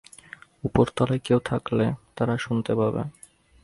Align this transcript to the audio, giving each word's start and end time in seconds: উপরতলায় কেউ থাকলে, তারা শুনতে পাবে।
উপরতলায় 0.63 1.21
কেউ 1.25 1.39
থাকলে, 1.45 1.85
তারা 2.15 2.35
শুনতে 2.37 2.71
পাবে। 2.75 3.01